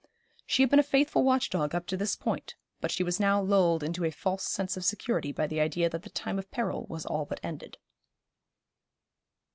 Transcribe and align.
She 0.47 0.63
had 0.63 0.71
been 0.71 0.79
a 0.79 0.81
faithful 0.81 1.23
watch 1.23 1.51
dog 1.51 1.75
up 1.75 1.85
to 1.85 1.95
this 1.95 2.15
point; 2.15 2.55
but 2.79 2.89
she 2.89 3.03
was 3.03 3.19
now 3.19 3.39
lulled 3.39 3.83
into 3.83 4.03
a 4.03 4.09
false 4.09 4.43
sense 4.47 4.75
of 4.75 4.83
security 4.83 5.31
by 5.31 5.45
the 5.45 5.59
idea 5.61 5.91
that 5.91 6.01
the 6.01 6.09
time 6.09 6.39
of 6.39 6.49
peril 6.49 6.87
was 6.89 7.05
all 7.05 7.25
but 7.25 7.39
ended. 7.43 7.77